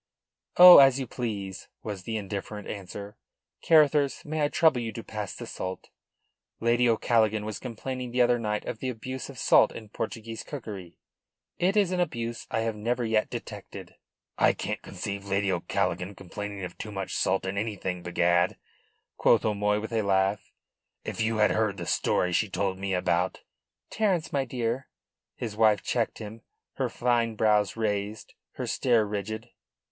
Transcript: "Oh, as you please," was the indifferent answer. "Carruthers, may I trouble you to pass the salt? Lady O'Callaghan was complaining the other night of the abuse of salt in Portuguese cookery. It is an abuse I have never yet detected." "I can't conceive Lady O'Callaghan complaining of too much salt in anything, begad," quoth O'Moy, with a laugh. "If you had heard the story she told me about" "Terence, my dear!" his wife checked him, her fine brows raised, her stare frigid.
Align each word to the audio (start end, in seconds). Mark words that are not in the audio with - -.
"Oh, 0.57 0.79
as 0.79 0.99
you 0.99 1.05
please," 1.05 1.67
was 1.83 2.05
the 2.05 2.17
indifferent 2.17 2.67
answer. 2.67 3.17
"Carruthers, 3.63 4.25
may 4.25 4.41
I 4.41 4.47
trouble 4.47 4.81
you 4.81 4.91
to 4.93 5.03
pass 5.03 5.35
the 5.35 5.45
salt? 5.45 5.89
Lady 6.59 6.89
O'Callaghan 6.89 7.45
was 7.45 7.59
complaining 7.59 8.09
the 8.09 8.23
other 8.23 8.39
night 8.39 8.65
of 8.65 8.79
the 8.79 8.89
abuse 8.89 9.29
of 9.29 9.37
salt 9.37 9.71
in 9.71 9.89
Portuguese 9.89 10.41
cookery. 10.41 10.97
It 11.59 11.77
is 11.77 11.91
an 11.91 11.99
abuse 11.99 12.47
I 12.49 12.61
have 12.61 12.75
never 12.75 13.05
yet 13.05 13.29
detected." 13.29 13.93
"I 14.39 14.53
can't 14.53 14.81
conceive 14.81 15.27
Lady 15.27 15.51
O'Callaghan 15.51 16.15
complaining 16.15 16.63
of 16.63 16.79
too 16.79 16.91
much 16.91 17.13
salt 17.15 17.45
in 17.45 17.55
anything, 17.55 18.01
begad," 18.01 18.57
quoth 19.17 19.45
O'Moy, 19.45 19.79
with 19.79 19.93
a 19.93 20.01
laugh. 20.01 20.51
"If 21.03 21.21
you 21.21 21.37
had 21.37 21.51
heard 21.51 21.77
the 21.77 21.85
story 21.85 22.33
she 22.33 22.49
told 22.49 22.79
me 22.79 22.95
about" 22.95 23.41
"Terence, 23.91 24.33
my 24.33 24.45
dear!" 24.45 24.87
his 25.35 25.55
wife 25.55 25.83
checked 25.83 26.17
him, 26.17 26.41
her 26.77 26.89
fine 26.89 27.35
brows 27.35 27.77
raised, 27.77 28.33
her 28.53 28.65
stare 28.65 29.07
frigid. 29.07 29.51